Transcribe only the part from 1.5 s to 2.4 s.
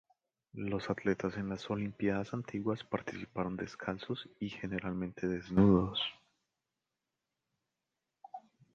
Olimpiadas